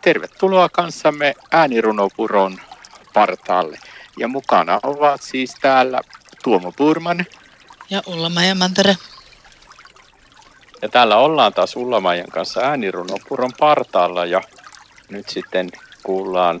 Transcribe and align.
Tervetuloa 0.00 0.68
kanssamme 0.68 1.34
äänirunopuron 1.50 2.60
partaalle. 3.14 3.78
Ja 4.18 4.28
mukana 4.28 4.80
ovat 4.82 5.22
siis 5.22 5.54
täällä 5.60 6.00
Tuomo 6.44 6.72
Purman. 6.72 7.26
Ja 7.90 8.02
Ulla-Maija 8.06 8.54
Mantere. 8.54 8.96
Ja 10.82 10.88
täällä 10.88 11.16
ollaan 11.16 11.52
taas 11.52 11.76
Ulla-Maijan 11.76 12.30
kanssa 12.30 12.60
äänirunopuron 12.60 13.52
partaalla 13.58 14.24
ja 14.24 14.42
nyt 15.08 15.28
sitten 15.28 15.70
kuullaan 16.02 16.60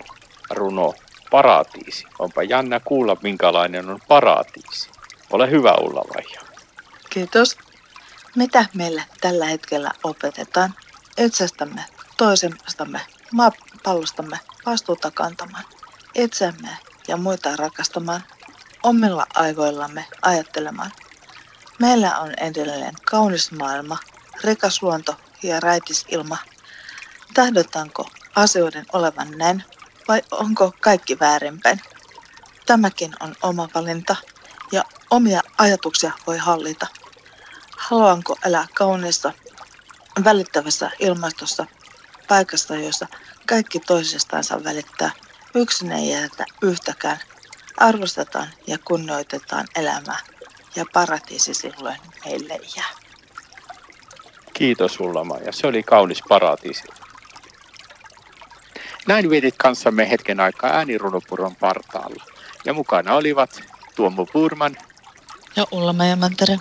runo 0.50 0.94
Paratiisi. 1.30 2.06
Onpa 2.18 2.42
jännä 2.42 2.80
kuulla, 2.80 3.16
minkälainen 3.22 3.90
on 3.90 4.00
paratiisi. 4.08 4.90
Ole 5.30 5.50
hyvä 5.50 5.74
Ulla-Maija. 5.74 6.40
Kiitos. 7.10 7.58
Mitä 8.36 8.64
meille 8.74 9.02
tällä 9.20 9.46
hetkellä 9.46 9.90
opetetaan 10.04 10.74
itsestämme, 11.18 11.84
toisestamme, 12.16 13.00
maapallostamme 13.32 14.38
vastuuta 14.66 15.10
kantamaan, 15.10 15.64
itsemme 16.14 16.68
ja 17.08 17.16
muita 17.16 17.56
rakastamaan, 17.56 18.24
omilla 18.82 19.26
aivoillamme 19.34 20.06
ajattelemaan. 20.22 20.90
Meillä 21.78 22.18
on 22.18 22.34
edelleen 22.40 22.94
kaunis 23.04 23.52
maailma, 23.52 23.98
rikas 24.44 24.82
luonto 24.82 25.16
ja 25.42 25.60
räitis 25.60 26.04
ilma. 26.08 26.36
Tahdotaanko 27.34 28.10
asioiden 28.36 28.86
olevan 28.92 29.30
näin 29.30 29.64
vai 30.08 30.22
onko 30.30 30.72
kaikki 30.80 31.18
väärinpäin? 31.18 31.80
Tämäkin 32.66 33.12
on 33.20 33.34
oma 33.42 33.68
valinta 33.74 34.16
ja 34.72 34.84
omia 35.10 35.40
ajatuksia 35.58 36.12
voi 36.26 36.38
hallita. 36.38 36.86
Haluanko 37.76 38.36
elää 38.44 38.66
kauniissa, 38.74 39.32
välittävässä 40.24 40.90
ilmastossa, 40.98 41.66
paikassa, 42.30 42.76
jossa 42.76 43.06
kaikki 43.48 43.80
toisistansa 43.80 44.64
välittää, 44.64 45.10
yksin 45.54 45.92
ei 45.92 46.10
jätä 46.10 46.44
yhtäkään, 46.62 47.18
arvostetaan 47.76 48.48
ja 48.66 48.78
kunnioitetaan 48.84 49.66
elämää 49.76 50.18
ja 50.76 50.84
paratiisi 50.92 51.54
silloin 51.54 51.96
meille 52.24 52.60
jää. 52.76 52.90
Kiitos 54.54 54.94
sulla 54.94 55.38
ja 55.44 55.52
se 55.52 55.66
oli 55.66 55.82
kaunis 55.82 56.22
paratiisi. 56.28 56.82
Näin 59.06 59.30
vietit 59.30 59.54
kanssamme 59.56 60.10
hetken 60.10 60.40
aikaa 60.40 60.70
äänirunopuron 60.70 61.56
partaalla. 61.56 62.24
Ja 62.64 62.72
mukana 62.74 63.14
olivat 63.14 63.62
Tuomo 63.96 64.26
Purman 64.26 64.76
ja 65.56 65.66
Ulla 65.70 65.92
Mantere. 66.16 66.58